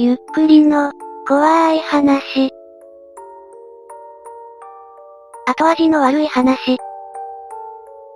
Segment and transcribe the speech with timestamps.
[0.00, 0.92] ゆっくりの、
[1.26, 2.52] 怖い話。
[5.44, 6.76] 後味の悪い話。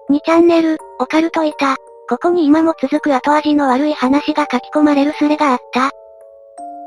[0.09, 1.75] 2チャンネル、オカルトいた。
[2.09, 5.91] ここに今も続く後味の悪い話が書き込まれるスレがあった。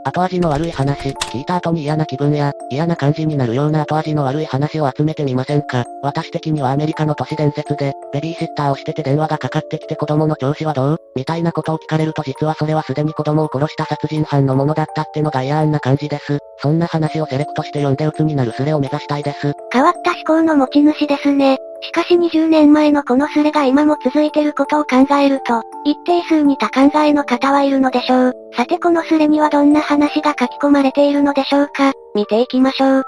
[0.07, 5.83] 後味の悪い話、聞いた後に嫌な気分や、嫌な感じになるような後味の悪い話を集めてみませんか。
[6.03, 10.97] 私的にはアメリカの都市伝説で、ベビーシッターをしてて電話がかかってきて子供の調子はどう？
[11.15, 16.37] みたいなことを聞かれると実はそれはすでに子供を殺した殺人犯のものだったってのが嫌な感じです。
[16.65, 19.53] そんな話をセレクトして読んで鬱になるスレを目指したいです。
[19.71, 21.59] 変わった思考の持ち主ですね。
[21.81, 28.33] しかし20年前のこのスレが今も続いてることを考えると、一定数似た考えの方はいるのでしょう。
[28.57, 33.03] さてこのスレにはどんな話が書き込まれているのでしょうか見ていきましょう。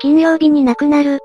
[0.00, 1.20] 金曜日に亡くなる。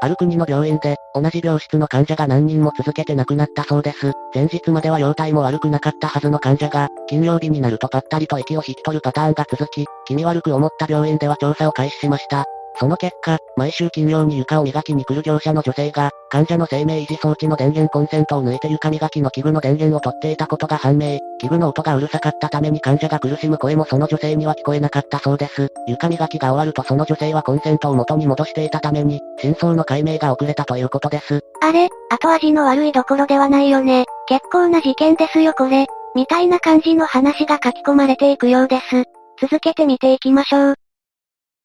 [0.00, 4.12] ある国の病院で、同じ病室の患者が何人も続けて亡くなったそうです。
[4.34, 12.44] 前日までは容体も悪くなかったはずの患者が、金曜日になるとぱったりと息を引き取るパターンが続き、気味悪く思った病院では調査を開始しました。
[12.80, 21.18] その結果、毎週金曜に床を磨きに来る業者の女性が、患者の生命維持装置の電源コンセントを抜いて床磨きの器具の電源を取っていたことが判明。
[21.38, 25.68] 器具の音がうるさかったために患者が苦しむ声もその女性には聞こえなかったそうです。
[25.86, 31.40] 床磨きが終わるとその女性はコンセントを元に戻していたために、真相の解明が遅れたということです。
[31.62, 34.04] あれ、後味の悪いどころではないよね。
[34.26, 35.86] 結構な事件ですよこれ。
[36.14, 39.04] みたいな感じの話が書き込まれていくようです。
[39.40, 40.74] 続けて見ていきましょう。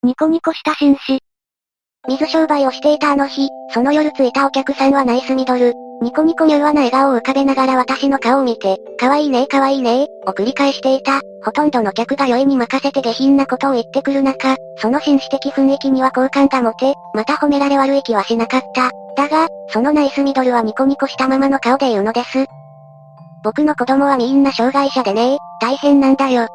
[0.04, 1.20] ニコニコした紳士。
[2.06, 5.74] 水商売をしていたあの日、その夜着いたお客さんはナイスミドル。
[6.02, 11.20] ニコニコ柔和な笑顔を浮かべながら私の顔を見て、可愛いねえ可愛いねえを繰り返していた。
[11.42, 18.90] ほとんどの客が酔いに任せて下品なことを言ってくる中、その紳士的雰囲気には好感が持て、また褒められ悪い気はしなかった。
[19.16, 22.44] だが、そのナイスミドルはニコニコしたままの顔で言うのです。
[23.42, 26.48] 僕の子供はみんな障害者でね大変なんだよ。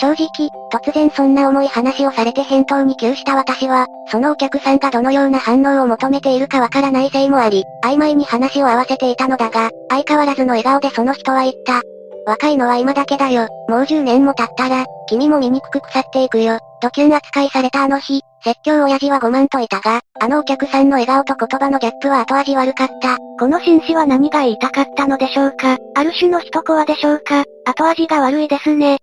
[0.00, 11.82] 正直、突然そんな重い話をされて返答に窮した私は、そのお客さんがどのような反応を求めているかわからないせいもあり、曖昧に話を合わせていたのだが、相変わらずの笑顔でその人は言った。
[12.26, 13.48] 若いのは今だけだよ。
[13.68, 16.58] もう10年も経ったら、君も醜く腐っていくよ。
[16.80, 23.18] ドキュン扱いされたあの日、説教親父は5万といたが、あのお客さんの笑顔と言葉のギャップは後味悪かった。
[23.38, 28.98] この紳士は何が言いたかったのでしょうかある種の一コアでしょうか後味が悪いですね。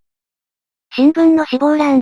[0.92, 2.02] 新聞の死亡欄。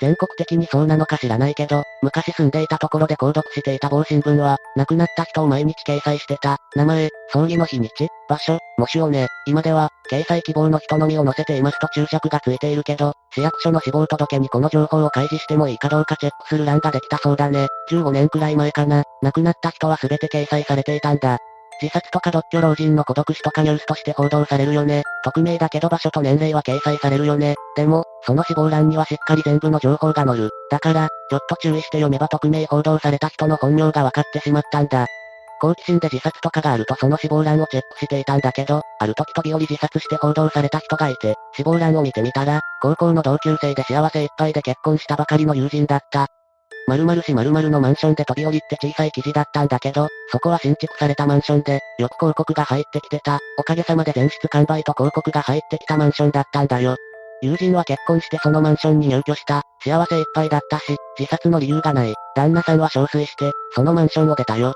[0.00, 6.58] 全国的にそうなのか知らないけど、昔住んでいたところで購読していた某新聞は、亡くなった人を毎日掲載してた。
[6.74, 9.28] 名前、葬儀の日にち、場所、模試をね。
[9.46, 17.68] 今では、掲載希望の人のみを載せていますと注釈がついているけど、市役所の死亡届にこの情報を開示してもいいかどうかチェックする欄ができたそうだね。
[17.90, 19.04] 15年くらい前かな。
[19.22, 21.38] 亡くなった人は全て掲載されていたんだ。
[21.80, 25.02] 自殺とか独居老人の孤独死とかニュースとして報道されるよね。
[25.24, 27.54] 匿名だけど場所と年齢は掲載されるよね。
[27.76, 30.50] でも、その死亡欄にはしっかり全部の情報が載る。
[30.70, 35.06] だから、ちょっと注意して読めば匿名報道された人の本名が分かってしまったんだ。
[35.60, 46.28] 好奇心で自殺とかがあるとその死亡欄をチェックしていたんだけど、ある時飛び降り自殺して報道された人がいて、死亡欄を見てみたら、高校の同級生で幸せいっぱいで結婚したばかりの友人だった。
[46.88, 53.38] 〇〇市〇〇のマンションで飛び降りって小さい記事だったんだけど、そこは新築されたマンションで、よく広告が入ってきてた。
[53.58, 56.96] おかげさまで全室完売と広告が入ってきたマンションだったんだよ。
[57.42, 59.62] 友人は結婚してそのマンションに入居した。
[59.84, 62.14] 幸せいっぱいだったし、自殺の理由がない。
[62.34, 64.72] 旦那さんは憔悴して、そのマンションを出たよ。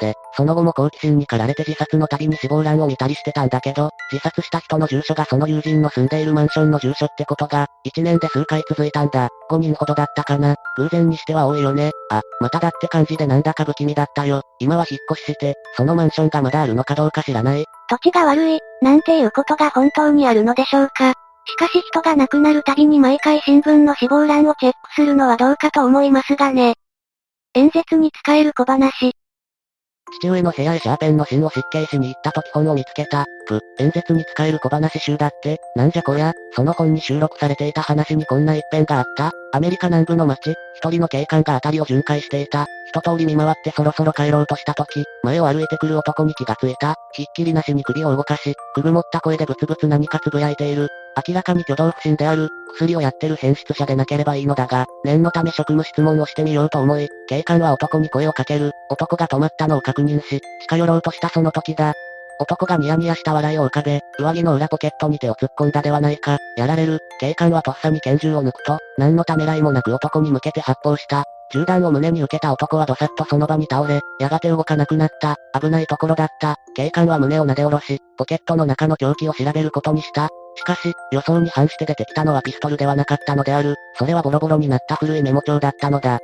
[0.00, 9.28] で、その後も好奇心に駆られて自殺の度に死亡欄を見たりしてたんだけど、自殺した人の住所がその友人の住んでいるマンションの住所ってことが、1年で数回続いたんだ。
[9.50, 10.54] 5人ほどだったかな。
[10.76, 11.90] 偶然にしては多いよね。
[12.10, 14.42] あ、まただって感じでなんだか不気味だったよ。
[14.58, 17.64] 今は引っ越しして、そのマンションがまだあるのかどうか知らない。
[17.88, 21.14] 土地が悪い、なんていうことが本当にあるのでしょうか。
[21.48, 26.74] しかし人が亡くなるたびに毎回新聞の死亡欄をチェックするのはどうかと思いますがね。
[27.54, 29.12] 演説に使える小話。
[30.20, 33.26] 父上の部屋へシャーペンの芯を失敬しに行った時本を見つけた。
[33.46, 39.32] ぷ、演説に使える小話集だって、なんじゃこりゃ、その本に収録されていた話にこんな一編があった。
[39.52, 42.66] アメリカ南部の町、一人の警官が辺りを巡回していた。
[42.88, 46.96] 一通り見回ってそろそろ帰ろうとした時、前を歩いてくる男に気がついた。
[47.12, 50.88] ひっきりなしに首を動かし、くぐもった声でブツブツ何かつぶやいている。
[51.26, 61.94] 明らかに挙動不審である、薬をやってる変質者でなければいいのだが、念のため職務質問をしてみようと思い、警官は男に声をかける、男が止まったのを確認し、近寄ろうとしたその時だ。
[62.38, 66.36] 男がニヤニヤした笑いを浮かべ、上着の裏ポケットに手を突っ込んだではないか。
[66.58, 67.00] やられる。
[67.18, 71.24] 警官はとっさに拳銃を抜くと、何のためらいもなく男に向けて発砲した。
[71.52, 75.36] 銃弾を胸に受けた男はどさっとその場に倒れ、やがて動かなくなった。
[75.58, 76.56] 危ないところだった。
[76.74, 80.28] 警官は胸を撫で下ろし、ポケットの中の凶器を調べることにした。
[80.56, 83.76] しかし、予想に反して出てきたのはピストルではなかったのである。
[83.98, 86.18] それはボロボロになった古いメモ帳だったのだ。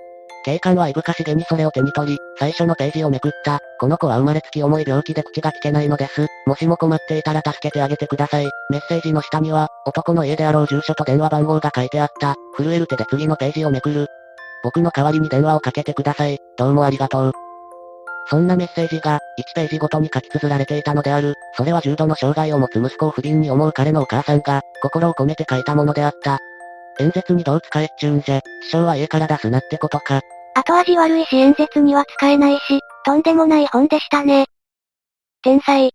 [0.44, 3.60] 警官はいぶかしげにそれを手に取り、最初のページをめくった。
[3.78, 6.26] この子は生まれつき重い病気で口が聞けないのです。
[6.46, 8.50] もしも困っていたら助けてあげてください。
[8.70, 12.34] メッセージの下には、男の家であろう住所と電話番号が書いてあった。
[12.56, 14.08] 震える手で次のページをめくる。
[14.64, 16.38] 僕の代わりに電話をかけてください。
[16.56, 17.41] どうもありがとう。
[18.26, 21.34] そんなメッセージが、1ページごとに書き綴られていたのである。
[21.56, 26.38] それは重度の障害を持つ息子を不憫に思う彼のお母さんが、心を込めて書いたものであった。
[27.00, 30.20] 演説にどう使えっちゅうんじゃ、師匠は家から出すなってことか。
[30.54, 34.46] 後味悪いし演説には使えないし、とんでもない本でしたね。
[35.42, 35.92] 天才。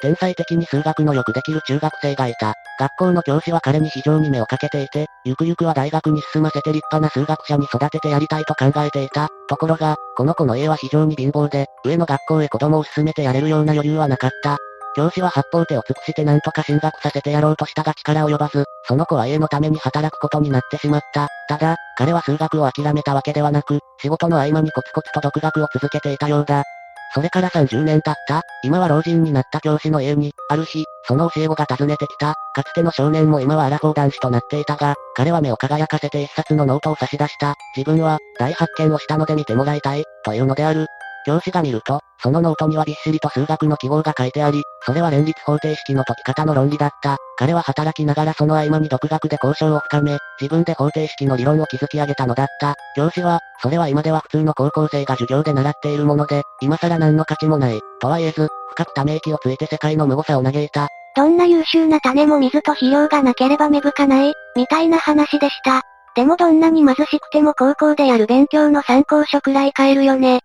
[0.00, 2.54] 天才的に数学のよくできる中学生がいた。
[2.78, 9.28] 学校の教師は彼に非常に目をかけていて、ゆくゆくは大学に進ませて立派な数学者に育ててやりたいと考えていた。
[9.48, 14.58] ところが、この子の家は非常に貧乏で、上の学校へ子供を進めてやれるような余裕はなかった。
[14.94, 21.28] 教師は八方手を尽くして何とか進学させてやろうとしたが力及ばず、その子は家のために働くことになってしまった。
[21.48, 26.64] ただ、彼は数学を諦めたわけではなく、仕事の合間にコツコツと独学を続けていたようだ。
[27.14, 32.34] それから30年経った、今は老人になった教師の家に、ある日、その教え子が訪ねてきた。
[32.54, 37.54] かつての少年も今はアラフォー男子となっていたが、彼は目を輝かせて一冊のノートを差し出した。
[37.76, 40.86] 自分は、大発見をしたので見てもらいたい、というのである。
[41.26, 47.16] 教師が見ると、そのノートにはびっしりと数学の記号が書いてあり、それは連立方程式の解き方の論理だった。
[47.36, 52.76] 彼は働きながらその合間に独学で交渉を深め、自分で方程式の理論を築き上げたのだった。
[52.94, 60.88] 教師は、それは今では普通の高校生が授業で習っているもので、今更何の価値もない、とは言えず、深くため息をついて世界の無誤さを嘆いた。
[61.16, 65.82] どんな優秀な種も水と肥料がなければ芽吹かない、みたいな話でした。
[66.14, 70.40] でもどんなに貧しくても高校でやる勉強の参考書くらい買えるよね。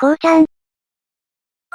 [0.00, 0.44] こうちゃん、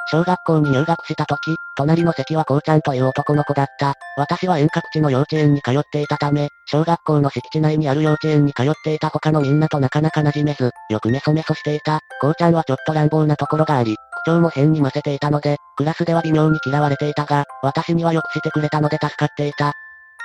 [0.10, 3.96] 小学校に入学した時、隣の席はこうちゃんという男の子だった。
[4.16, 12.00] 私は遠隔地の幼稚園に通っていたため、小学校の敷地内にある幼稚園に通っていた他のみんなとなかなか馴染めず、よくメソメソしていた。
[12.22, 19.74] こうちゃんはちょっと乱暴なところがあり、口調も変に混ぜていたので、クラスでは微妙に嫌われていたが、私にはよくしてくれたので助かっていた。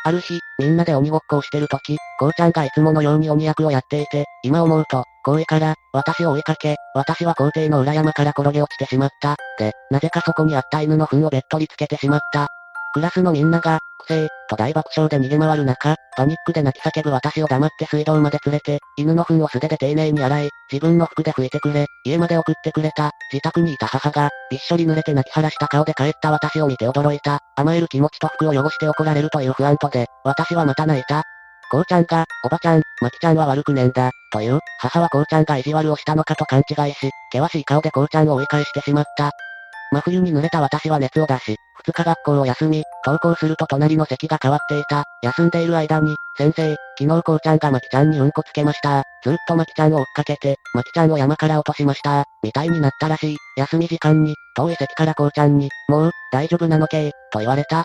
[0.05, 9.37] ある日、みんなで鬼ごっこをしてるとき、こうちゃんがいつものように鬼役をやっていて、今思うと、行為から、私を追いかけ、私は皇帝の裏山から転げ落ちてしまった。
[9.59, 12.49] で、なぜかそこにあった犬の糞をべっとりつけてしまった。
[12.95, 31.23] クラスのみんなが、くせえ、と大爆笑で逃げ回る中、パニックで泣き叫ぶ私を黙って水道まで連れて、犬の糞を素手で丁寧に洗い、自分の服で拭いてくれ、家まで送ってくれた、自宅にいた母が、びっしょり濡れて泣き晴らした顔で帰った私を見て驚いた、甘える気持ちと服を汚して怒られるという不安とで、私はまた泣いた。
[31.70, 39.31] こうちゃんが、おばちゃん、まきちゃんは悪くねんだ、という、母はこうちゃんが意地悪をしたのかと勘違いし、険しい顔でこうちゃんを追い返してしまった。
[39.93, 41.56] 真冬に濡れた私は熱を出し、
[41.87, 45.05] 二日学校を休み、登校すると隣の席が変わっていた。
[45.23, 49.03] 休んでいる間に、先生、昨日こうちゃんがまきちゃんにうんこつけました。
[49.25, 52.25] ずっとまきちゃんを追っかけて、まきちゃんを山から落としました。
[52.43, 53.37] みたいになったらしい。
[53.57, 57.85] 休み時間に、遠い席からこうちゃんに、もう、大丈夫なのけと言われた。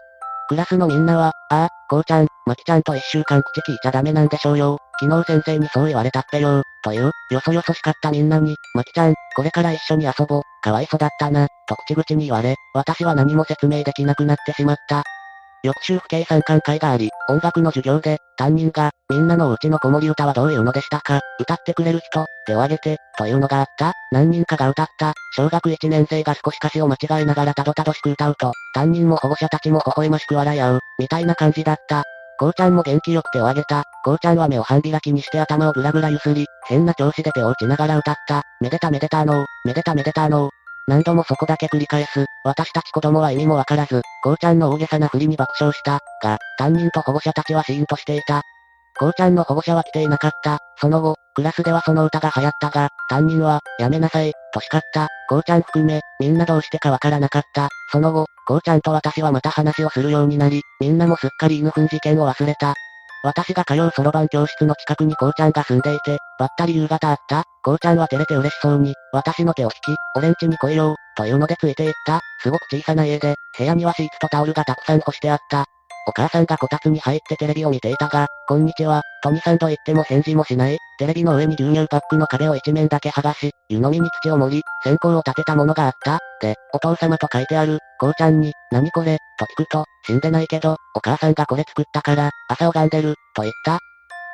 [0.49, 4.77] クラスのみんなは、ああ、こうちゃん、まきちゃんと一週間口聞いちゃダメなんでしょうよ。
[4.99, 6.63] 昨日先生にそう言われたっぺよ。
[6.83, 10.41] という、よそよそしかったみんなに、まきちゃん、これから一緒に遊ぼう。
[10.63, 15.03] かわいそうだったな、と口々に言われ、私は何も説明できなくなってしまった。
[15.65, 25.13] 翌週不計算館会があり、音楽の授業で、担任が、みんなのお家の子守歌はどういうのでしたか歌ってくれる人、手を挙げて、というのがあった何人かが歌った。
[25.35, 32.03] 小学1年生が少し歌詞を間違えながらたどたどしく歌うと、担任も保護者たちも微笑ましく笑い合う、みたいな感じだった。
[32.39, 33.83] こうちゃんも元気よく手を挙げた。
[34.03, 38.41] こうちゃんは目を半開きにして頭をぐらぐらゆすり、変な調子で手を打ちながら歌った。
[38.59, 40.52] めでためでたのー、めでためでたのー。
[40.87, 42.25] 何度もそこだけ繰り返す。
[42.43, 45.99] 私たち子供は意味もわからず、こうちゃんの大げさな振りに爆笑した。
[46.21, 48.41] が、担任と保護者たちはシーンとしていた。
[48.99, 50.59] こうちゃんの保護者は来ていなかった。
[50.77, 55.07] その後、クラスではその歌が流行ったが、担任は、やめなさい、と叱った。
[55.29, 57.69] こうちゃん含め、みんなどうしてかわからなかった。
[57.91, 62.75] その後、こうちゃんと私はまた話をするようになり、みんなもすっかり犬糞事件を忘れた。
[63.23, 72.19] 私が通うそろばん教室の近くにこうちゃんが住んでいて、ばったり夕方あった、こうちゃんは照れて嬉しそうに、私の手を引き、俺ん家に来いよ、というのでついていった。
[72.41, 75.65] すごく小さな家で、部屋にはシーツとタオルがたくさん干してあった。
[76.05, 80.77] お母さんがこたつに入ってテレビを見ていたが、こんにちは、トニさんと言っても返事もしない。
[80.99, 86.19] テレビの上に牛乳パックの壁を一面だけ剥がし、湯飲みに土を盛り、線香を立てたものがあった。
[86.41, 93.79] で、お父様と書いてある、こうちゃんに、何これ、と聞くと、死んでないけど、お母さんがこれ作ったから、朝拝んでる、と言った。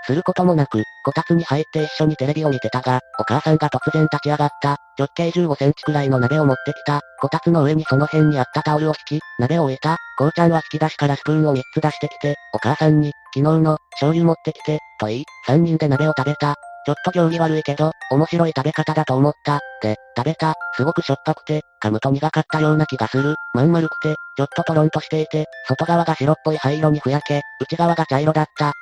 [0.05, 4.77] することもなく、こたつに入って一緒にテレビを見てたが、お母さんが突然立ち上がった。
[4.97, 7.01] 直径15センチくらいの鍋を持ってきた。
[7.21, 9.97] こたつの上にその辺にあったタオルを引き、鍋を置いた。
[10.17, 16.55] こうちゃんは引き出しからスプーンを3つ出してきて、お母さんに、昨日の、醤油持ってきて、と言い、3人で鍋を食べた。
[16.85, 19.59] ちょっと行儀悪いけど、面白い食べ方だと思った。
[19.81, 20.55] で、食べた。
[20.75, 23.35] すごくしょっぱくて、噛むと苦かったような気がする。
[23.53, 28.73] まん丸くて、ちょっとトロンとしていて、外側が白っぽい灰色にふやけ、内側が茶色だった。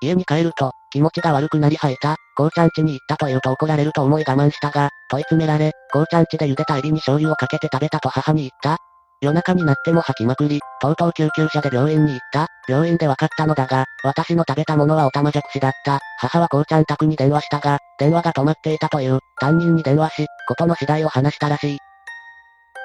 [0.00, 2.16] 家に帰ると、気持ちが悪くなり吐いた。
[2.36, 8.78] こうちゃん家に行ったと言うと怒られると思い我慢したが、問い詰められ、こうちゃん家で茹でたエビに醤油をかけて食べたと母に言った。
[9.20, 12.46] 夜中になっても吐きまくり、とうとう救急車で病院に行った。
[12.68, 15.98] 病院で分かったのだが、私の食べたものはオタマジャクシだった。
[16.18, 21.78] 母はこうちゃん宅に電話したが、電話が止まっていたという、担任に電話し、ことの次第を話したらしい。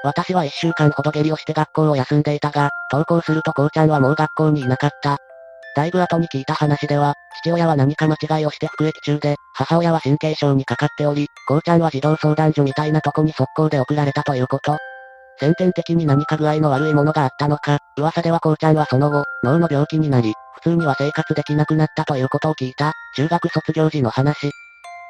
[0.03, 5.17] 私は一週間ほど下痢をして学校を休んでいたが、登校するとこうちゃんはもう学校にいなかった。
[5.75, 14.77] だいぶ後に聞いた話では、父親は何か間違いをして服役中で、母親は神経症にかかっており、こうちゃんは児童相談所みたいなとこに速攻で送られたということ。
[15.39, 24.51] 先天的に何か具合の悪いものがあったのか、噂ではこうちゃんはその後、脳の病気になり、普通には生活できなくなったということを聞いた、中学卒業時の話。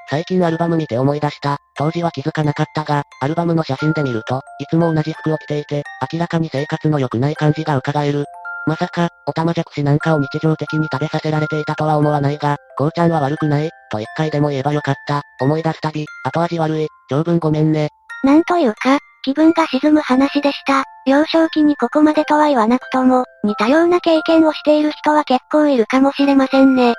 [0.10, 1.58] 最近アルバム見て思い出した。
[1.76, 8.26] 当時は気づかなかったが、アルバムの写真で見ると、いつも同じ服を着ていて、明らかに生活の良くない感じが伺える。
[8.66, 15.22] まさか、オタマジャクシなんかを日常的に食べさせられていたとは思わないが、こうちゃんは悪くない、と一回でも言えばよかった。
[15.42, 17.90] 思い出すたび、後味悪い、長文ごめんね。
[18.24, 20.84] なんというか、気分が沈む話でした。
[21.06, 26.94] 幼少期にここまでとは言わなくとも、似たような経験をしている人は結構いるかもしれませんね。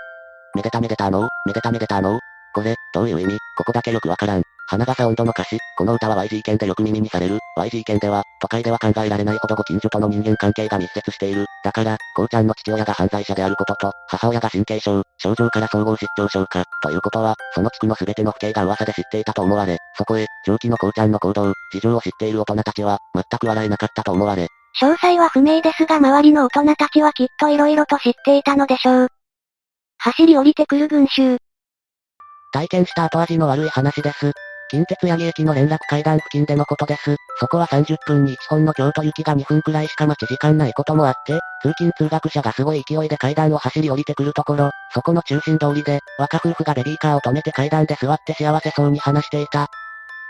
[0.54, 1.28] めでためでたの？
[1.46, 2.18] めでためでたの？
[2.54, 3.38] これ、どういう意味？
[3.56, 4.42] ここだけよくわからん。
[4.66, 7.38] 花笠温度の歌詞、この歌は YG 県でよく耳にされる。
[7.59, 11.47] YG 県では、都会では考えられないほどご近所との人間関係が密接している。
[11.62, 24.49] だから、こうちゃんの父親が犯罪者であることと、母親が神経症、症状から総合失調症か、ということは、その地区の全ての父兄が噂で知っていたと思われ、そこへ、上記のこうちゃんの行動、事情を知っている大人たちは、全く笑えなかったと思われ。
[24.80, 29.09] 詳細は不明ですが周りの大人たちはきっと色々と知っていたのでしょう。
[29.99, 31.38] 走り降りてくる群衆。
[32.52, 34.33] 体験した後味の悪い話です。
[34.71, 37.16] 近鉄八木駅の連絡階段付近でのことです。
[37.38, 49.68] そこは30分に1本の京都行きが2分くらいしか待ち時間ないこともあって、通勤通学者がすごい勢いで階段を走り降りてくるところ、そこの中心通りで、若夫婦がベビーカーを止めて階段で座って幸せそうに話していた。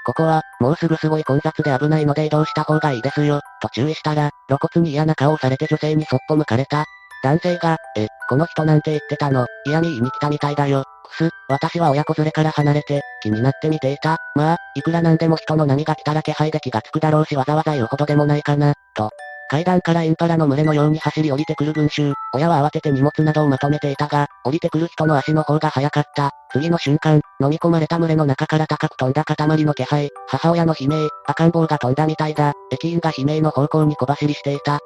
[0.06, 6.84] ここは、もうすぐすごい混雑で危ないので移動した方がいいですよ、と注意したら、露骨に嫌な顔をされて女性にそっぽ向かれた。
[7.22, 10.84] 男性が、え、この人なんて言ってたの、嫌味言いに来たみたいだよ。
[11.04, 14.18] くす、私は親子連れから離れて、気になって見ていた。
[14.34, 19.10] まあ、いくらなんでも人の波が来たら気配で気がつくだろうしわざわざ言うほどでもないかな、と。
[19.48, 22.14] 階段からインパラの群れのように走り降りてくる群衆。
[22.34, 26.30] 親は慌てて荷物などをまとめていたが、降りてくる人の足の方が早かった。
[26.50, 30.10] 次の瞬間、飲み込まれた群れの中から高く飛んだ塊の気配。
[30.28, 32.52] 母親の悲鳴、赤ん坊が飛んだみたいだ。
[32.72, 34.80] 駅員が悲鳴の方向に小走りしていた。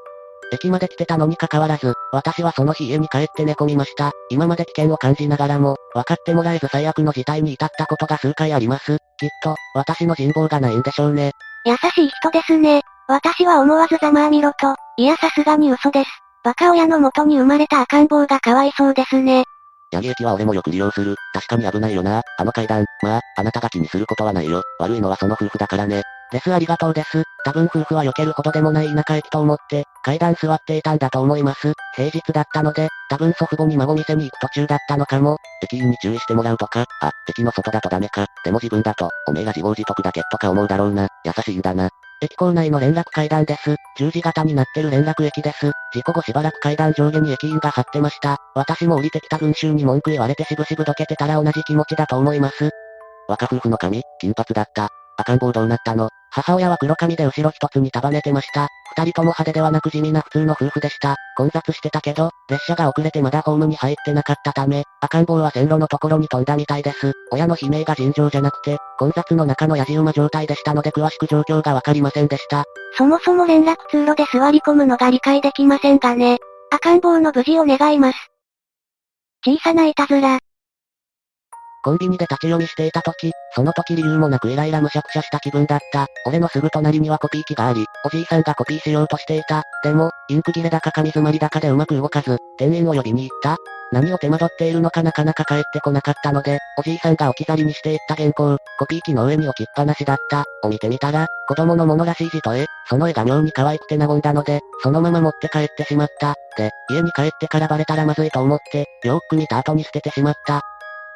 [0.52, 4.12] 駅まで来てたのに関わらず、私はその日家に帰って寝込みました。
[4.30, 8.96] 今まで危険を感じながらも、分かってもらえず最悪の事態に至ったことが数回あります。
[9.18, 11.32] きっと、私の人望がないんでしょうね。
[11.64, 12.82] 優しい人ですね。
[13.08, 16.10] 私は思わずざまあみろと、いやさすがに嘘です。
[16.44, 19.44] バカ親の元に生まれた赤ん坊がかわいそうですね。
[19.90, 21.16] ヤギ駅は俺もよく利用する。
[21.32, 22.22] 確かに危ないよな。
[22.38, 22.84] あの階段。
[23.02, 24.62] まあ、あなたが気にすることはないよ。
[24.78, 26.02] 悪いのはその夫婦だからね。
[26.32, 27.22] ですありがとうです。
[27.44, 31.72] 多分夫婦は避けるほどでもない田舎駅と思って、階段座っていたんだと思います。
[31.94, 35.38] 平日だったので、多分祖父母に孫店に行く途中だったのかも。
[35.62, 38.26] 駅員に注意してもらうとか、あ、駅の外だとダメか。
[38.44, 41.08] でも自分だと、おめえが自業自得だけとか思うだろうな。
[41.24, 41.88] 優しいんだな。
[42.20, 43.76] 駅構内の連絡階段です。
[43.96, 45.70] 十字型になってる連絡駅です。
[45.94, 48.38] 事故後しばらく階段上下に駅員が張ってました。
[48.54, 52.70] 私も降りてきた群衆に文句言われてしぶしぶどけてたら同じ気持ちだと思います。
[53.28, 54.88] 若夫婦の髪、金髪だった。
[55.16, 56.08] 赤ん坊どうなったの？
[56.30, 58.68] 母親は黒髪で後ろ一つに束ねてました。
[58.96, 61.16] 二人とも派手ではなく地味な普通の夫婦でした。
[61.36, 67.12] 混雑してたけど、列車が遅れてまだホームに入ってなかったため、赤ん坊は線路のところに飛んだみたいです。
[67.30, 72.64] 親の悲鳴が尋常じゃなくて、混雑の中のやじ馬状態でしたので詳しく状況がわかりませんでした。
[72.96, 76.38] そもそも連絡通路で座り込むのが理解できませんがね。
[76.70, 78.18] 赤ん坊の無事を願います。
[79.44, 80.38] 小さないたずら。
[81.82, 86.06] コンビニで立ち読みしていた時、その時理由もなくイライラむしゃくしゃした気分だった。
[86.26, 89.62] 俺のすぐ隣にはコピー機があり、おじいさんがコピーしようとしていた。
[89.84, 93.56] でも、インク切れだか紙詰まりだかでうまく動かず、店員を呼びに行った。
[93.90, 106.34] 何を手間取っているのかなかなか帰ってこなかったので、おじいさんが置き去りにしていった原稿、コピー機の上に置きっぱなしだった、を見てみたら、子供のものらしい字と絵、その絵が妙に可愛くて和んだので、そのまま持って帰ってしまった。
[106.56, 110.60] で、家に帰ってからバレたらまずいと思って、よーく見た後に捨ててしまった。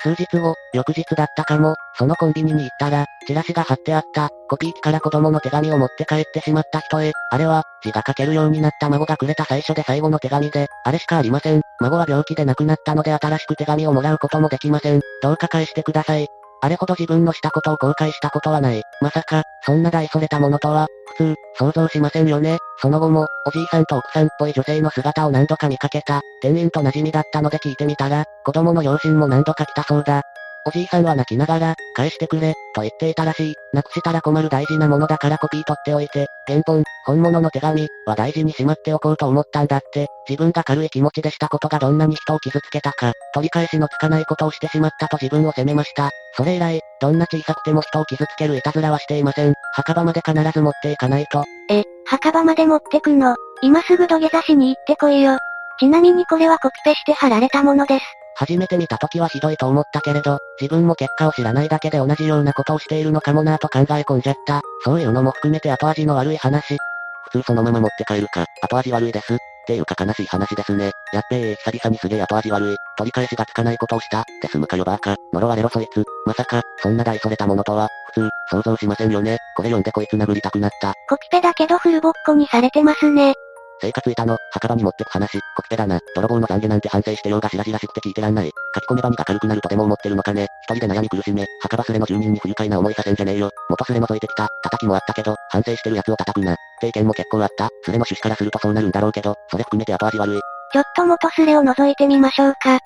[0.03, 11.63] 数日後、翌日だったかも、そのコンビニに行ったら、チラシが貼ってあった、コピー機から子供の手紙を持って帰ってしまった人へ、あれは、字が書けるようになった孫がくれた最初で最後の手紙で、あれしかありません。
[11.81, 15.01] 孫は病気で亡くなったので新しく手紙をもらうこともできません。
[15.23, 16.27] どうか返してください。
[16.65, 18.83] あれほど自分のしたことを後悔したことはない。
[19.01, 22.59] まさか、そんな大それたものとは、普通、想像しませんよね。
[22.81, 26.21] その後も、おじいさんと奥さんっぽい女性の姿を何度か見かけた。
[26.41, 30.23] 店員と馴染みだったので聞いてみたら、子供の両親も何度か来たそうだ。
[30.65, 33.55] おじいさんは泣きながら、返してくれ、と言っていたらしい。
[33.73, 40.07] なくしたら困る大事なものだからコピー取っておいて、原本、本物の手紙、は大事にしまっておこうと思ったんだって。
[40.29, 46.11] 自分が軽い気持ちでしたことがどんなに人を傷つけたか、取り返しのつかないことをしてしまったと自分を責めました。
[46.37, 49.55] それ以来、どんな小さくても人を傷つけるいたずらはしていません。
[49.75, 51.45] 墓場まで必ず持っていかないと。
[51.71, 55.39] え、墓場まで持ってくの今すぐ土下座しに行ってこいよ。
[55.79, 58.05] ちなみにこれはコピペして貼られたものです。
[58.37, 64.61] 初めて見た時はひどいと思ったけれど、自分も結果を知らないだけで同じようなことをしているのかもなぁと考え込んじゃった。
[64.85, 66.79] そういうのも含めて後味の悪い話。
[67.25, 69.35] 普通そのまま持って帰るか、後味悪いです。
[69.35, 70.91] っていうか悲しい話ですね。
[71.13, 72.77] やっべえ、久々にすげえ後味悪い。
[72.99, 74.21] 取り返しがつかないことをした。
[74.21, 75.17] って済むかよバーカ。
[75.33, 76.05] 呪われろそいつ。
[76.27, 79.39] まさか、そんな大それたものとは、普通、想像しませんよね。
[79.57, 80.95] これ読んでこいつ殴りたくなった。
[81.09, 83.35] コピペだけどフルボッコにされてますね。
[83.83, 85.99] 生活板の、墓場に持ってく話、コピペだな。
[86.15, 88.51] 泥棒の懺悔なんて反省してようがしらじらしくて聞いてらんない。
[88.75, 90.47] 書き込めば身が軽くなるとでも思ってるのかね。
[90.69, 93.51] 一人で悩み苦しめ、墓場すれの住人に不愉快な思いさせんじゃねえよ。
[93.69, 94.49] 元すれ覗いてきた。
[94.63, 96.53] 叩きもあったけど、反省してる奴を叩くな。
[96.53, 97.69] って意見も結構あった。
[97.83, 100.41] すれの趣旨からするとそうなるんだろうけど、それ含めて後味悪い。
[100.73, 102.79] ちょっと元すれを覗いてみましょうか。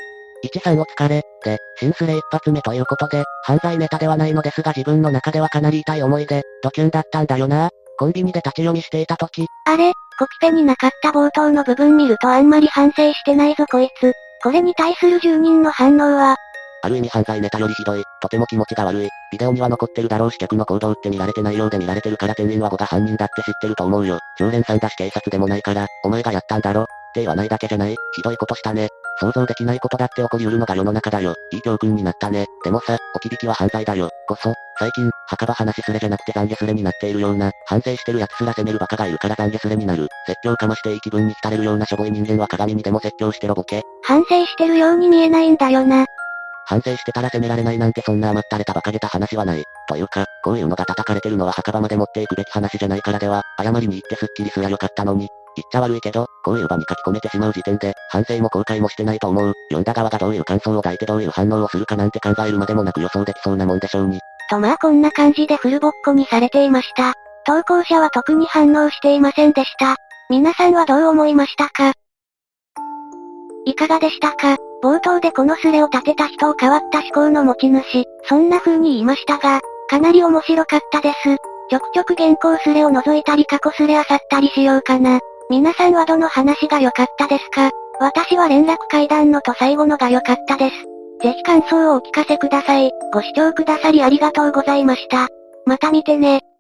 [0.43, 1.23] 一さんお疲れ。
[1.45, 7.71] で、新スレ一発目ということで、犯罪ネタではないのですが自分の中ではかなり痛い思いで、ドキュンだったんだよな。
[7.99, 9.47] コンビニで立ち読みしていた時。
[9.67, 14.13] あれ、コピペになかった冒頭の部分見るとあんまり反省してないぞこいつ。
[14.43, 16.37] これに対する住人の反応は、
[16.83, 18.05] ある意味犯罪ネタよりひどい。
[18.23, 19.09] とても気持ちが悪い。
[19.33, 24.19] ビデオには残ってるだろうし客の行動って見られてないようで見られてるから店員は5が犯人だって知ってると思うよ。
[24.39, 26.83] 常連さんだし警察でもないから、お前がやったんだろ。
[26.83, 27.97] って言わないだけじゃない。
[28.15, 28.89] ひどいことしたね。
[29.19, 31.35] 想像できないことだって起こりうるのが世の中だよ。
[31.53, 32.47] いい教訓になったね。
[32.65, 34.11] でもさ、置き引きは犯罪だよ。
[34.29, 40.09] こそ、最近、墓場話すれじゃなくて懺悔すれになっているような、反省してる奴すら責めるバカがいるから懺悔すれになる。
[40.27, 43.83] 説教かましていい気分に浸れるようなしょぼい人間は鏡にでも説教してろボケ。
[44.03, 46.05] 反省してるように見えないんだよな。
[46.67, 49.65] 反省してたら責められないなんてそんな甘ったれた馬鹿げた話はない。
[49.89, 55.29] というか、こういうのが叩かれてるのは墓場まで持っていくべき話じゃないからでは、謝りに行ってスッキリすりゃよかったのに。
[55.57, 59.53] 言っちゃ悪いけど、こういう場に書き込めてしまう時点で、反省も後悔もしてないと思う。
[59.71, 64.21] 読んだ側がどういう感想を抱いてどういう反応をするかなんて考えるまでもなく予想できそうなもんでしょうに。
[64.49, 67.15] とまあこんな感じでフルボッコにされていました。
[67.47, 69.97] 投稿者は特に反応していませんでした。
[70.31, 71.93] 皆さんはどう思いましたか？
[73.65, 74.57] いかがでしたか？
[74.83, 81.37] 冒頭でこのスレを立てた人を変わった思考の持ち主、そんな風に言いましたが、かなり面白かったです。
[81.69, 85.19] ちょくちょく原稿スレを除いたり過去スレあさったりしようかな。
[85.49, 87.71] 皆さんはどの話が良かったですか？
[88.01, 90.77] 私は連絡会談のと最後のが良かったです。
[91.23, 92.91] ぜひ感想をお聞かせください。
[93.13, 95.29] ご視聴くださりありがとうございました。
[95.65, 96.41] また見てね。